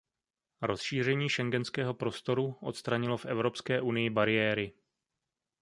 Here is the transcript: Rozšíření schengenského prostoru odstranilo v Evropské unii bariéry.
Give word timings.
Rozšíření 0.61 1.29
schengenského 1.29 1.93
prostoru 1.93 2.55
odstranilo 2.61 3.17
v 3.17 3.25
Evropské 3.25 3.81
unii 3.81 4.09
bariéry. 4.09 4.73